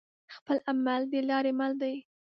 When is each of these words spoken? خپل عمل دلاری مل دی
خپل 0.35 0.57
عمل 0.71 1.01
دلاری 1.13 1.51
مل 1.59 1.71
دی 1.81 1.95